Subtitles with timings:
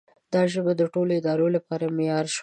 [0.33, 2.39] دا ژبه د ټولو ادارو لپاره معیار شوه.